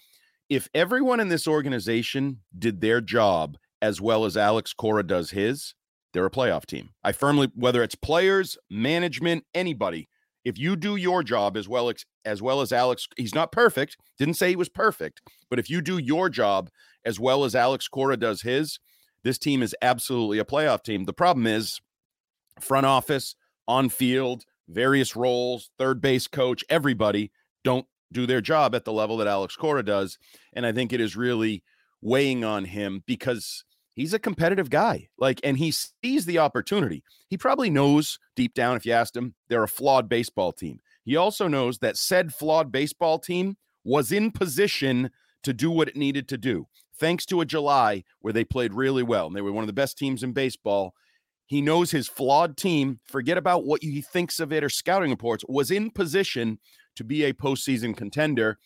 If 0.49 0.67
everyone 0.73 1.19
in 1.19 1.29
this 1.29 1.47
organization 1.47 2.39
did 2.57 2.81
their 2.81 3.01
job 3.01 3.57
as 3.81 4.01
well 4.01 4.25
as 4.25 4.35
Alex 4.37 4.73
Cora 4.73 5.03
does 5.03 5.31
his, 5.31 5.73
they're 6.13 6.25
a 6.25 6.31
playoff 6.31 6.65
team. 6.65 6.89
I 7.03 7.11
firmly, 7.11 7.51
whether 7.55 7.83
it's 7.83 7.95
players, 7.95 8.57
management, 8.69 9.45
anybody, 9.53 10.09
if 10.45 10.57
you 10.57 10.75
do 10.75 10.95
your 10.95 11.21
job 11.23 11.57
as 11.57 11.67
well 11.67 11.89
as, 11.89 12.05
as 12.25 12.41
well 12.41 12.61
as 12.61 12.71
Alex, 12.71 13.07
he's 13.17 13.35
not 13.35 13.51
perfect. 13.51 13.97
Didn't 14.17 14.35
say 14.35 14.49
he 14.49 14.55
was 14.55 14.69
perfect, 14.69 15.21
but 15.49 15.59
if 15.59 15.69
you 15.69 15.81
do 15.81 15.97
your 15.97 16.29
job 16.29 16.69
as 17.05 17.19
well 17.19 17.43
as 17.43 17.55
Alex 17.55 17.87
Cora 17.87 18.17
does 18.17 18.41
his, 18.41 18.79
this 19.23 19.37
team 19.37 19.61
is 19.61 19.75
absolutely 19.81 20.39
a 20.39 20.45
playoff 20.45 20.83
team. 20.83 21.05
The 21.05 21.13
problem 21.13 21.45
is 21.45 21.79
front 22.59 22.85
office, 22.85 23.35
on 23.67 23.89
field, 23.89 24.45
various 24.67 25.15
roles, 25.15 25.69
third 25.77 26.01
base 26.01 26.27
coach, 26.27 26.63
everybody 26.69 27.31
don't 27.63 27.85
do 28.11 28.25
their 28.25 28.41
job 28.41 28.73
at 28.73 28.85
the 28.85 28.93
level 28.93 29.17
that 29.17 29.27
Alex 29.27 29.55
Cora 29.55 29.83
does. 29.83 30.17
And 30.53 30.65
I 30.65 30.71
think 30.71 30.91
it 30.91 31.01
is 31.01 31.15
really 31.15 31.63
weighing 32.01 32.43
on 32.43 32.65
him 32.65 33.03
because 33.05 33.63
he's 33.93 34.13
a 34.13 34.19
competitive 34.19 34.69
guy. 34.69 35.09
Like, 35.17 35.39
and 35.43 35.57
he 35.57 35.71
sees 35.71 36.25
the 36.25 36.39
opportunity. 36.39 37.03
He 37.29 37.37
probably 37.37 37.69
knows 37.69 38.19
deep 38.35 38.53
down, 38.53 38.77
if 38.77 38.85
you 38.85 38.93
asked 38.93 39.15
him, 39.15 39.35
they're 39.47 39.63
a 39.63 39.67
flawed 39.67 40.09
baseball 40.09 40.51
team. 40.51 40.79
He 41.03 41.15
also 41.15 41.47
knows 41.47 41.79
that 41.79 41.97
said 41.97 42.33
flawed 42.33 42.71
baseball 42.71 43.19
team 43.19 43.57
was 43.83 44.11
in 44.11 44.31
position 44.31 45.09
to 45.43 45.53
do 45.53 45.71
what 45.71 45.87
it 45.87 45.95
needed 45.95 46.27
to 46.29 46.37
do, 46.37 46.67
thanks 46.97 47.25
to 47.27 47.41
a 47.41 47.45
July 47.45 48.03
where 48.19 48.33
they 48.33 48.43
played 48.43 48.73
really 48.73 49.03
well. 49.03 49.27
And 49.27 49.35
they 49.35 49.41
were 49.41 49.51
one 49.51 49.63
of 49.63 49.67
the 49.67 49.73
best 49.73 49.97
teams 49.97 50.23
in 50.23 50.33
baseball. 50.33 50.93
He 51.47 51.61
knows 51.61 51.89
his 51.89 52.07
flawed 52.07 52.57
team, 52.57 52.99
forget 53.05 53.37
about 53.37 53.65
what 53.65 53.81
he 53.81 54.01
thinks 54.01 54.39
of 54.39 54.53
it 54.53 54.63
or 54.63 54.69
scouting 54.69 55.09
reports, 55.09 55.43
was 55.47 55.71
in 55.71 55.89
position 55.89 56.59
to 56.95 57.03
be 57.03 57.23
a 57.23 57.33
postseason 57.33 57.97
contender. 57.97 58.59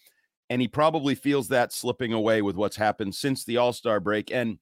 And 0.49 0.61
he 0.61 0.67
probably 0.67 1.15
feels 1.15 1.47
that 1.47 1.71
slipping 1.71 2.11
away 2.11 2.41
with 2.41 2.57
what's 2.57 2.75
happened 2.75 3.15
since 3.15 3.45
the 3.45 3.57
All 3.57 3.71
Star 3.71 4.01
break. 4.01 4.31
And 4.31 4.57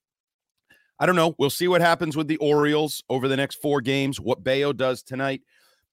I 1.01 1.05
don't 1.05 1.17
know. 1.17 1.36
We'll 1.38 1.50
see 1.50 1.67
what 1.67 1.81
happens 1.81 2.15
with 2.15 2.29
the 2.29 2.38
Orioles 2.38 3.03
over 3.10 3.27
the 3.27 3.36
next 3.36 3.55
four 3.55 3.81
games, 3.81 4.22
what 4.22 4.43
Bello 4.43 4.72
does 4.72 5.03
tonight. 5.03 5.41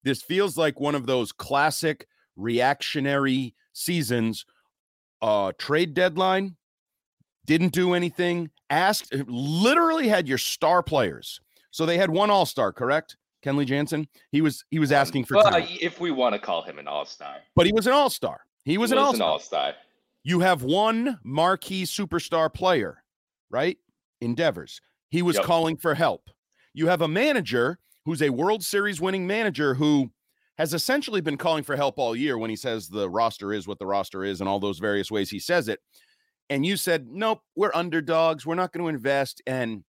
This 0.05 0.23
feels 0.23 0.57
like 0.57 0.79
one 0.79 0.95
of 0.95 1.07
those 1.07 1.33
classic 1.33 2.07
reactionary 2.37 3.55
seasons. 3.73 4.45
Uh, 5.21 5.51
trade 5.59 5.95
deadline, 5.95 6.55
didn't 7.45 7.73
do 7.73 7.95
anything, 7.95 8.51
asked, 8.71 9.13
literally 9.27 10.07
had 10.07 10.29
your 10.29 10.39
star 10.39 10.81
players 10.81 11.41
so 11.71 11.87
they 11.87 11.97
had 11.97 12.11
one 12.11 12.31
All 12.31 12.47
Star, 12.47 12.73
correct? 12.73 13.17
Kenley 13.45 13.65
Jansen. 13.65 14.09
He 14.33 14.41
was 14.41 14.65
he 14.71 14.79
was 14.79 14.91
asking 14.91 15.25
for. 15.25 15.37
Well, 15.37 15.65
if 15.81 16.01
we 16.01 16.11
want 16.11 16.35
to 16.35 16.41
call 16.41 16.63
him 16.63 16.79
an 16.79 16.89
All 16.89 17.05
Star, 17.05 17.37
but 17.55 17.67
he 17.67 17.73
was 17.73 17.87
an 17.87 17.93
All 17.93 18.11
Star. 18.11 18.41
He 18.65 18.79
was, 18.79 18.91
he 18.91 18.97
was 18.97 19.15
an 19.15 19.23
All 19.23 19.39
Star. 19.39 19.75
You 20.25 20.41
have 20.41 20.63
one 20.63 21.19
marquee 21.23 21.85
superstar 21.85 22.53
player, 22.53 23.03
right? 23.51 23.79
Endeavors. 24.21 24.81
He 25.11 25.23
was 25.23 25.37
yep. 25.37 25.45
calling 25.45 25.77
for 25.77 25.95
help. 25.95 26.29
You 26.75 26.89
have 26.89 27.03
a 27.03 27.09
manager 27.09 27.79
who's 28.05 28.23
a 28.23 28.31
World 28.31 28.63
Series 28.63 29.01
winning 29.01 29.27
manager 29.27 29.75
who 29.75 30.11
has 30.59 30.75
essentially 30.75 31.21
been 31.21 31.37
calling 31.37 31.63
for 31.63 31.77
help 31.77 31.99
all 31.99 32.17
year 32.17 32.37
when 32.37 32.51
he 32.51 32.57
says 32.57 32.89
the 32.89 33.09
roster 33.09 33.53
is 33.53 33.67
what 33.67 33.79
the 33.79 33.87
roster 33.87 34.25
is 34.25 34.41
and 34.41 34.49
all 34.49 34.59
those 34.59 34.79
various 34.79 35.11
ways 35.11 35.31
he 35.31 35.39
says 35.39 35.69
it. 35.69 35.81
And 36.51 36.65
you 36.65 36.77
said, 36.77 37.07
nope, 37.11 37.41
we're 37.55 37.71
underdogs. 37.75 38.45
We're 38.45 38.55
not 38.55 38.73
going 38.73 38.85
to 38.85 38.89
invest. 38.89 39.43
And 39.47 39.85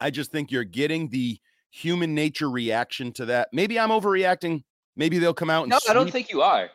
I 0.00 0.10
just 0.10 0.32
think 0.32 0.50
you're 0.50 0.64
getting 0.64 1.08
the 1.08 1.38
human 1.70 2.14
nature 2.14 2.50
reaction 2.50 3.12
to 3.12 3.26
that. 3.26 3.48
Maybe 3.52 3.78
I'm 3.78 3.90
overreacting. 3.90 4.64
Maybe 4.96 5.18
they'll 5.18 5.34
come 5.34 5.50
out. 5.50 5.68
no, 5.68 5.78
sweep. 5.78 5.90
I 5.90 5.94
don't 5.94 6.10
think 6.10 6.30
you 6.30 6.42
are. 6.42 6.68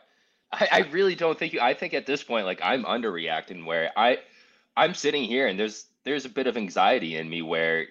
I, 0.52 0.68
I 0.72 0.80
really 0.92 1.16
don't 1.16 1.38
think 1.38 1.54
you. 1.54 1.62
I 1.62 1.74
think 1.74 1.94
at 1.94 2.06
this 2.06 2.24
point, 2.24 2.46
like 2.46 2.60
I'm 2.64 2.84
underreacting. 2.84 3.66
Where 3.66 3.92
I, 3.96 4.18
I'm 4.76 4.94
sitting 4.94 5.24
here 5.24 5.48
and 5.48 5.60
there's 5.60 5.86
there's 6.10 6.26
a 6.26 6.30
bit 6.30 6.48
of 6.48 6.58
anxiety 6.58 7.18
in 7.18 7.30
me 7.30 7.42
where 7.42 7.86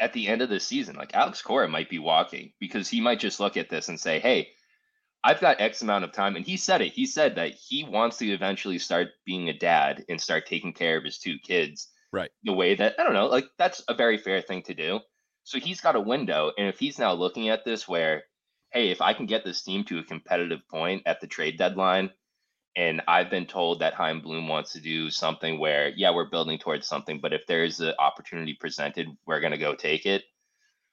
at 0.00 0.12
the 0.12 0.26
end 0.26 0.42
of 0.42 0.48
the 0.48 0.58
season, 0.58 0.96
like 0.96 1.14
Alex 1.14 1.42
Cora 1.42 1.68
might 1.68 1.88
be 1.88 1.98
walking 1.98 2.52
because 2.58 2.88
he 2.88 3.00
might 3.00 3.20
just 3.20 3.38
look 3.38 3.56
at 3.56 3.68
this 3.68 3.88
and 3.88 4.00
say, 4.00 4.18
"Hey, 4.18 4.48
I've 5.22 5.40
got 5.40 5.60
X 5.60 5.82
amount 5.82 6.04
of 6.04 6.12
time." 6.12 6.34
And 6.34 6.44
he 6.44 6.56
said 6.56 6.80
it. 6.80 6.92
He 6.92 7.06
said 7.06 7.36
that 7.36 7.52
he 7.52 7.84
wants 7.84 8.16
to 8.18 8.26
eventually 8.26 8.78
start 8.78 9.08
being 9.24 9.48
a 9.48 9.52
dad 9.52 10.04
and 10.08 10.20
start 10.20 10.46
taking 10.46 10.72
care 10.72 10.96
of 10.96 11.04
his 11.04 11.18
two 11.18 11.38
kids 11.38 11.88
right 12.12 12.30
the 12.42 12.52
way 12.52 12.74
that 12.74 12.94
i 12.98 13.04
don't 13.04 13.14
know 13.14 13.26
like 13.26 13.46
that's 13.58 13.82
a 13.88 13.94
very 13.94 14.18
fair 14.18 14.42
thing 14.42 14.62
to 14.62 14.74
do 14.74 15.00
so 15.44 15.58
he's 15.58 15.80
got 15.80 15.96
a 15.96 16.00
window 16.00 16.52
and 16.58 16.68
if 16.68 16.78
he's 16.78 16.98
now 16.98 17.12
looking 17.12 17.48
at 17.48 17.64
this 17.64 17.88
where 17.88 18.24
hey 18.72 18.90
if 18.90 19.00
i 19.00 19.14
can 19.14 19.26
get 19.26 19.44
this 19.44 19.62
team 19.62 19.84
to 19.84 19.98
a 19.98 20.04
competitive 20.04 20.60
point 20.68 21.02
at 21.06 21.20
the 21.20 21.26
trade 21.26 21.56
deadline 21.56 22.10
and 22.76 23.02
i've 23.08 23.30
been 23.30 23.46
told 23.46 23.80
that 23.80 23.94
Chaim 23.94 24.20
bloom 24.20 24.48
wants 24.48 24.72
to 24.72 24.80
do 24.80 25.10
something 25.10 25.58
where 25.58 25.90
yeah 25.96 26.10
we're 26.10 26.30
building 26.30 26.58
towards 26.58 26.86
something 26.86 27.20
but 27.20 27.32
if 27.32 27.42
there's 27.46 27.80
an 27.80 27.94
opportunity 27.98 28.54
presented 28.54 29.08
we're 29.26 29.40
going 29.40 29.52
to 29.52 29.58
go 29.58 29.74
take 29.74 30.06
it 30.06 30.22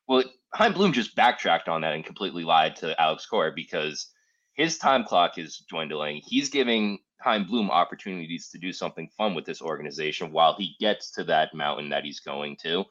well 0.07 0.24
Chaim 0.53 0.74
bloom 0.74 0.93
just 0.93 1.15
backtracked 1.15 1.69
on 1.69 1.81
that 1.81 1.93
and 1.93 2.05
completely 2.05 2.43
lied 2.43 2.75
to 2.77 3.00
alex 3.00 3.25
Cora 3.25 3.51
because 3.55 4.12
his 4.53 4.77
time 4.77 5.03
clock 5.03 5.38
is 5.38 5.63
dwindling 5.69 6.22
he's 6.25 6.50
giving 6.50 7.00
Chaim 7.22 7.46
Bloom 7.46 7.72
opportunities 7.72 8.50
to 8.50 8.57
do 8.57 8.72
something 8.72 9.10
fun 9.17 9.34
with 9.34 9.46
this 9.46 9.62
organization 9.62 10.31
while 10.31 10.55
he 10.55 10.75
gets 10.79 11.12
to 11.13 11.24
that 11.25 11.53
mountain 11.53 11.89
that 11.89 12.03
he's 12.03 12.19
going 12.19 12.57
to. 12.57 12.86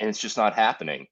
And 0.00 0.08
it's 0.08 0.20
just 0.20 0.36
not 0.36 0.54
happening. 0.54 1.06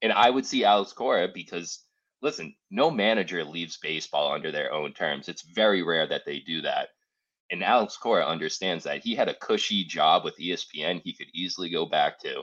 And 0.00 0.12
I 0.12 0.30
would 0.30 0.46
see 0.46 0.64
Alex 0.64 0.92
Cora 0.92 1.28
because, 1.32 1.80
listen, 2.22 2.54
no 2.70 2.90
manager 2.90 3.44
leaves 3.44 3.78
baseball 3.82 4.32
under 4.32 4.52
their 4.52 4.72
own 4.72 4.92
terms. 4.92 5.28
It's 5.28 5.42
very 5.42 5.82
rare 5.82 6.06
that 6.06 6.22
they 6.24 6.38
do 6.38 6.62
that. 6.62 6.88
And 7.50 7.62
Alex 7.62 7.96
Cora 7.96 8.24
understands 8.24 8.84
that. 8.84 9.02
He 9.02 9.14
had 9.14 9.28
a 9.28 9.34
cushy 9.34 9.84
job 9.84 10.24
with 10.24 10.38
ESPN 10.38 11.02
he 11.04 11.12
could 11.12 11.26
easily 11.34 11.68
go 11.68 11.84
back 11.84 12.18
to. 12.20 12.42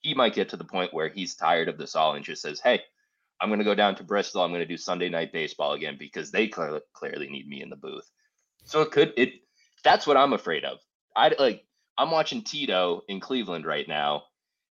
He 0.00 0.14
might 0.14 0.34
get 0.34 0.48
to 0.48 0.56
the 0.56 0.64
point 0.64 0.94
where 0.94 1.08
he's 1.08 1.36
tired 1.36 1.68
of 1.68 1.78
this 1.78 1.94
all 1.94 2.14
and 2.14 2.24
just 2.24 2.42
says, 2.42 2.60
hey, 2.60 2.82
I'm 3.40 3.50
going 3.50 3.60
to 3.60 3.64
go 3.64 3.74
down 3.74 3.94
to 3.96 4.04
Bristol. 4.04 4.42
I'm 4.42 4.50
going 4.50 4.62
to 4.62 4.66
do 4.66 4.76
Sunday 4.76 5.08
night 5.08 5.32
baseball 5.32 5.74
again 5.74 5.96
because 5.98 6.30
they 6.30 6.48
clearly, 6.48 6.80
clearly 6.92 7.28
need 7.28 7.48
me 7.48 7.62
in 7.62 7.70
the 7.70 7.76
booth. 7.76 8.08
So 8.64 8.82
it 8.82 8.90
could 8.90 9.12
it 9.16 9.34
that's 9.84 10.06
what 10.06 10.16
I'm 10.16 10.32
afraid 10.32 10.64
of. 10.64 10.78
I 11.14 11.34
like 11.38 11.64
I'm 11.96 12.10
watching 12.10 12.42
Tito 12.42 13.02
in 13.08 13.20
Cleveland 13.20 13.64
right 13.64 13.86
now, 13.86 14.24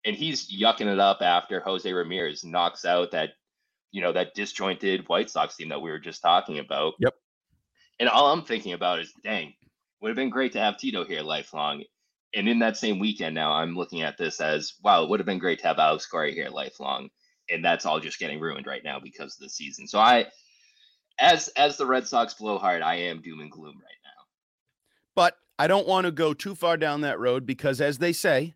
and 0.05 0.15
he's 0.15 0.51
yucking 0.51 0.91
it 0.91 0.99
up 0.99 1.21
after 1.21 1.59
Jose 1.61 1.91
Ramirez 1.91 2.43
knocks 2.43 2.85
out 2.85 3.11
that 3.11 3.31
you 3.91 4.01
know 4.01 4.13
that 4.13 4.35
disjointed 4.35 5.07
White 5.07 5.29
Sox 5.29 5.55
team 5.55 5.69
that 5.69 5.81
we 5.81 5.89
were 5.89 5.99
just 5.99 6.21
talking 6.21 6.59
about. 6.59 6.93
Yep. 6.99 7.15
And 7.99 8.09
all 8.09 8.31
I'm 8.31 8.43
thinking 8.43 8.73
about 8.73 8.99
is, 8.99 9.11
dang, 9.23 9.53
Would 10.01 10.09
have 10.09 10.15
been 10.15 10.29
great 10.29 10.51
to 10.53 10.59
have 10.59 10.77
Tito 10.77 11.03
here 11.03 11.21
lifelong. 11.21 11.83
And 12.35 12.47
in 12.47 12.59
that 12.59 12.77
same 12.77 12.99
weekend, 12.99 13.33
now 13.33 13.53
I'm 13.53 13.75
looking 13.75 14.01
at 14.01 14.17
this 14.17 14.39
as 14.41 14.73
wow, 14.83 15.03
it 15.03 15.09
would 15.09 15.19
have 15.19 15.25
been 15.25 15.39
great 15.39 15.59
to 15.59 15.67
have 15.67 15.79
Alex 15.79 16.05
Cora 16.05 16.31
here 16.31 16.49
lifelong. 16.49 17.09
And 17.49 17.63
that's 17.63 17.85
all 17.85 17.99
just 17.99 18.19
getting 18.19 18.39
ruined 18.39 18.67
right 18.67 18.83
now 18.83 18.99
because 18.99 19.35
of 19.35 19.39
the 19.39 19.49
season. 19.49 19.87
So 19.87 19.99
I, 19.99 20.27
as 21.19 21.47
as 21.49 21.77
the 21.77 21.85
Red 21.85 22.07
Sox 22.07 22.33
blow 22.33 22.57
hard, 22.57 22.81
I 22.81 22.95
am 22.95 23.21
doom 23.21 23.39
and 23.39 23.51
gloom 23.51 23.75
right 23.75 24.01
now. 24.03 24.25
But 25.15 25.37
I 25.57 25.67
don't 25.67 25.87
want 25.87 26.05
to 26.05 26.11
go 26.11 26.33
too 26.33 26.53
far 26.53 26.77
down 26.77 27.01
that 27.01 27.19
road 27.19 27.45
because, 27.45 27.81
as 27.81 27.97
they 27.97 28.13
say, 28.13 28.53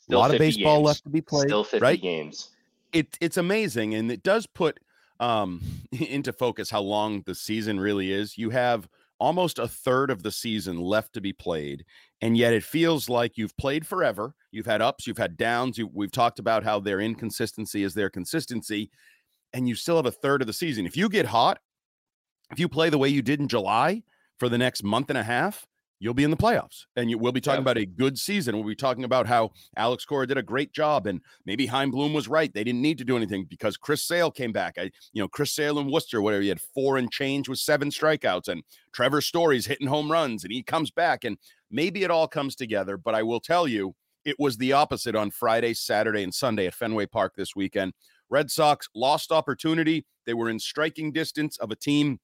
Still 0.00 0.18
a 0.18 0.20
lot 0.20 0.32
of 0.32 0.38
baseball 0.38 0.78
games. 0.78 0.86
left 0.86 1.04
to 1.04 1.10
be 1.10 1.20
played. 1.20 1.48
Still 1.48 1.64
50 1.64 1.82
right? 1.82 2.02
games. 2.02 2.50
It, 2.92 3.16
it's 3.20 3.36
amazing. 3.36 3.94
And 3.94 4.10
it 4.10 4.22
does 4.22 4.46
put 4.46 4.80
um, 5.20 5.62
into 5.92 6.32
focus 6.32 6.70
how 6.70 6.82
long 6.82 7.22
the 7.26 7.34
season 7.34 7.80
really 7.80 8.12
is. 8.12 8.36
You 8.36 8.50
have 8.50 8.88
almost 9.18 9.60
a 9.60 9.68
third 9.68 10.10
of 10.10 10.24
the 10.24 10.32
season 10.32 10.80
left 10.80 11.12
to 11.12 11.20
be 11.20 11.32
played. 11.32 11.84
And 12.20 12.36
yet 12.36 12.52
it 12.52 12.64
feels 12.64 13.08
like 13.08 13.38
you've 13.38 13.56
played 13.56 13.86
forever. 13.86 14.34
You've 14.50 14.66
had 14.66 14.82
ups, 14.82 15.06
you've 15.06 15.18
had 15.18 15.36
downs. 15.36 15.78
You, 15.78 15.88
we've 15.92 16.10
talked 16.10 16.40
about 16.40 16.64
how 16.64 16.80
their 16.80 17.00
inconsistency 17.00 17.84
is 17.84 17.94
their 17.94 18.10
consistency. 18.10 18.90
And 19.52 19.68
you 19.68 19.76
still 19.76 19.96
have 19.96 20.06
a 20.06 20.10
third 20.10 20.40
of 20.40 20.46
the 20.46 20.52
season. 20.52 20.86
If 20.86 20.96
you 20.96 21.08
get 21.08 21.26
hot, 21.26 21.60
if 22.50 22.58
you 22.58 22.68
play 22.68 22.90
the 22.90 22.98
way 22.98 23.08
you 23.08 23.22
did 23.22 23.38
in 23.38 23.48
July 23.48 24.02
for 24.38 24.48
the 24.48 24.58
next 24.58 24.82
month 24.82 25.08
and 25.08 25.18
a 25.18 25.22
half, 25.22 25.66
you'll 26.02 26.14
be 26.14 26.24
in 26.24 26.32
the 26.32 26.36
playoffs. 26.36 26.86
And 26.96 27.08
you, 27.08 27.16
we'll 27.16 27.30
be 27.30 27.40
talking 27.40 27.60
yeah. 27.60 27.70
about 27.70 27.78
a 27.78 27.86
good 27.86 28.18
season. 28.18 28.56
We'll 28.56 28.66
be 28.66 28.74
talking 28.74 29.04
about 29.04 29.28
how 29.28 29.52
Alex 29.76 30.04
Cora 30.04 30.26
did 30.26 30.36
a 30.36 30.42
great 30.42 30.72
job. 30.72 31.06
And 31.06 31.20
maybe 31.46 31.64
Chaim 31.64 31.92
Bloom 31.92 32.12
was 32.12 32.26
right. 32.26 32.52
They 32.52 32.64
didn't 32.64 32.82
need 32.82 32.98
to 32.98 33.04
do 33.04 33.16
anything 33.16 33.44
because 33.44 33.76
Chris 33.76 34.02
Sale 34.02 34.32
came 34.32 34.50
back. 34.50 34.74
I, 34.78 34.90
you 35.12 35.22
know, 35.22 35.28
Chris 35.28 35.52
Sale 35.52 35.78
in 35.78 35.88
Worcester, 35.88 36.20
whatever, 36.20 36.42
he 36.42 36.48
had 36.48 36.60
four 36.60 36.96
and 36.96 37.08
change 37.08 37.48
with 37.48 37.60
seven 37.60 37.90
strikeouts. 37.90 38.48
And 38.48 38.64
Trevor 38.92 39.20
Story's 39.20 39.66
hitting 39.66 39.86
home 39.86 40.10
runs 40.10 40.42
and 40.42 40.52
he 40.52 40.64
comes 40.64 40.90
back. 40.90 41.22
And 41.22 41.38
maybe 41.70 42.02
it 42.02 42.10
all 42.10 42.26
comes 42.26 42.56
together. 42.56 42.96
But 42.96 43.14
I 43.14 43.22
will 43.22 43.40
tell 43.40 43.68
you, 43.68 43.94
it 44.24 44.36
was 44.40 44.56
the 44.56 44.72
opposite 44.72 45.14
on 45.14 45.30
Friday, 45.30 45.72
Saturday, 45.72 46.24
and 46.24 46.34
Sunday 46.34 46.66
at 46.66 46.74
Fenway 46.74 47.06
Park 47.06 47.34
this 47.36 47.54
weekend. 47.54 47.92
Red 48.28 48.50
Sox 48.50 48.88
lost 48.92 49.30
opportunity. 49.30 50.04
They 50.26 50.34
were 50.34 50.50
in 50.50 50.58
striking 50.58 51.12
distance 51.12 51.58
of 51.58 51.70
a 51.70 51.76
team 51.76 52.18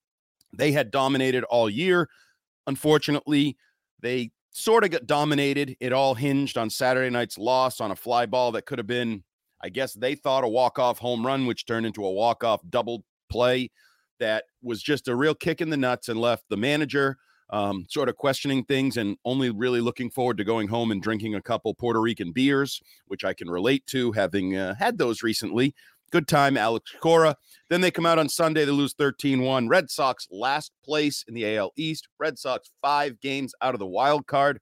they 0.57 0.73
had 0.73 0.91
dominated 0.91 1.45
all 1.45 1.71
year. 1.71 2.09
Unfortunately, 2.67 3.57
they 4.01 4.31
sort 4.51 4.85
of 4.85 4.91
got 4.91 5.07
dominated. 5.07 5.77
It 5.81 5.93
all 5.93 6.15
hinged 6.15 6.59
on 6.59 6.71
Saturday 6.71 7.11
night's 7.11 7.39
loss 7.39 7.81
on 7.81 7.91
a 7.91 7.97
fly 7.97 8.27
ball 8.27 8.53
that 8.53 8.67
could 8.67 8.79
have 8.79 8.87
been, 8.87 9.23
I 9.63 9.69
guess 9.69 9.93
they 9.95 10.15
thought 10.15 10.45
a 10.45 10.49
walk-off 10.49 10.99
home 10.99 11.27
run, 11.27 11.47
which 11.47 11.67
turned 11.67 11.87
into 11.87 12.05
a 12.05 12.13
walk-off 12.13 12.61
double 12.69 13.05
play 13.31 13.71
that 14.21 14.45
was 14.63 14.83
just 14.83 15.09
a 15.09 15.15
real 15.15 15.35
kick 15.35 15.61
in 15.61 15.71
the 15.71 15.77
nuts 15.77 16.09
and 16.09 16.21
left 16.21 16.45
the 16.49 16.57
manager 16.57 17.19
um, 17.51 17.87
sort 17.89 18.09
of 18.09 18.17
questioning 18.17 18.65
things 18.65 18.97
and 18.97 19.17
only 19.25 19.51
really 19.51 19.81
looking 19.81 20.11
forward 20.11 20.37
to 20.39 20.45
going 20.45 20.69
home 20.69 20.91
and 20.91 21.03
drinking 21.03 21.35
a 21.35 21.43
couple 21.43 21.75
Puerto 21.75 22.01
Rican 22.01 22.33
beers, 22.33 22.81
which 23.07 23.25
I 23.25 23.33
can 23.33 23.49
relate 23.49 23.87
to 23.87 24.13
having 24.13 24.57
uh, 24.57 24.75
had 24.75 24.99
those 24.99 25.23
recently. 25.23 25.75
Good 26.11 26.27
time, 26.27 26.57
Alex 26.57 26.91
Cora. 27.01 27.37
Then 27.69 27.83
they 27.83 27.91
come 27.91 28.07
out 28.07 28.19
on 28.19 28.31
Sunday. 28.31 28.65
They 28.65 28.73
lose 28.73 28.95
13 28.95 29.43
1. 29.43 29.69
Red 29.69 29.91
Sox 29.91 30.27
last 30.31 30.73
place 30.83 31.23
in 31.29 31.35
the 31.35 31.57
AL 31.57 31.73
East. 31.77 32.09
Red 32.19 32.39
Sox 32.39 32.71
five 32.81 33.21
games 33.21 33.53
out 33.61 33.75
of 33.75 33.79
the 33.79 33.87
wild 33.87 34.27
card. 34.27 34.61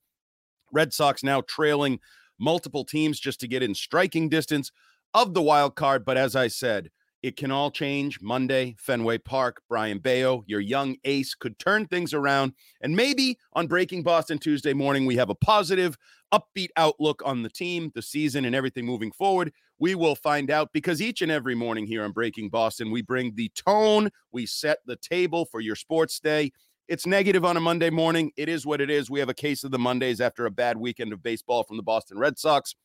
Red 0.72 0.92
Sox 0.92 1.22
now 1.22 1.42
trailing 1.42 2.00
multiple 2.40 2.84
teams 2.84 3.20
just 3.20 3.38
to 3.40 3.48
get 3.48 3.62
in 3.62 3.76
striking 3.76 4.28
distance 4.28 4.72
of 5.14 5.34
the 5.34 5.42
wild 5.42 5.76
card. 5.76 6.04
But 6.04 6.16
as 6.16 6.34
I 6.34 6.48
said, 6.48 6.90
it 7.26 7.36
can 7.36 7.50
all 7.50 7.72
change 7.72 8.20
Monday, 8.20 8.76
Fenway 8.78 9.18
Park. 9.18 9.60
Brayan 9.68 9.98
Bello, 9.98 10.44
your 10.46 10.60
young 10.60 10.94
ace, 11.02 11.34
could 11.34 11.58
turn 11.58 11.84
things 11.88 12.14
around. 12.14 12.52
And 12.82 12.94
maybe 12.94 13.36
on 13.54 13.66
Breaking 13.66 14.04
Boston 14.04 14.38
Tuesday 14.38 14.72
morning, 14.72 15.06
we 15.06 15.16
have 15.16 15.28
a 15.28 15.34
positive, 15.34 15.98
upbeat 16.32 16.68
outlook 16.76 17.22
on 17.24 17.42
the 17.42 17.48
team, 17.48 17.90
the 17.96 18.02
season, 18.02 18.44
and 18.44 18.54
everything 18.54 18.86
moving 18.86 19.10
forward. 19.10 19.52
We 19.80 19.96
will 19.96 20.14
find 20.14 20.52
out 20.52 20.72
because 20.72 21.02
each 21.02 21.20
and 21.20 21.32
every 21.32 21.56
morning 21.56 21.84
here 21.84 22.04
on 22.04 22.12
Breaking 22.12 22.48
Boston, 22.48 22.92
we 22.92 23.02
bring 23.02 23.34
the 23.34 23.50
tone, 23.56 24.08
we 24.30 24.46
set 24.46 24.78
the 24.86 24.94
table 24.94 25.46
for 25.46 25.60
your 25.60 25.74
sports 25.74 26.20
day. 26.20 26.52
It's 26.86 27.06
negative 27.08 27.44
on 27.44 27.56
a 27.56 27.60
Monday 27.60 27.90
morning. 27.90 28.30
It 28.36 28.48
is 28.48 28.64
what 28.64 28.80
it 28.80 28.88
is. 28.88 29.10
We 29.10 29.18
have 29.18 29.28
a 29.28 29.34
case 29.34 29.64
of 29.64 29.72
the 29.72 29.80
Mondays 29.80 30.20
after 30.20 30.46
a 30.46 30.50
bad 30.52 30.76
weekend 30.76 31.12
of 31.12 31.24
baseball 31.24 31.64
from 31.64 31.76
the 31.76 31.82
Boston 31.82 32.20
Red 32.20 32.38
Sox. 32.38 32.76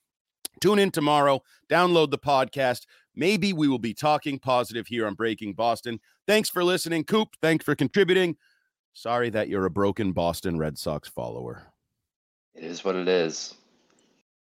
Tune 0.60 0.80
in 0.80 0.92
tomorrow, 0.92 1.42
download 1.70 2.12
the 2.12 2.18
podcast. 2.18 2.86
Maybe 3.16 3.54
we 3.54 3.68
will 3.68 3.80
be 3.80 3.94
talking 3.94 4.40
positive 4.40 4.88
here 4.88 5.06
on 5.06 5.16
Breaking 5.16 5.54
Boston. 5.54 6.00
Thanks 6.28 6.50
for 6.50 6.64
listening, 6.64 7.04
Coop. 7.04 7.30
Thanks 7.42 7.66
for 7.66 7.76
contributing. 7.76 8.38
Sorry 8.94 9.30
that 9.30 9.50
you're 9.50 9.66
a 9.66 9.72
broken 9.72 10.12
Boston 10.12 10.58
Red 10.58 10.78
Sox 10.78 11.08
follower. 11.10 11.64
It 12.56 12.64
is 12.64 12.84
what 12.84 12.96
it 12.96 13.08
is. 13.08 13.56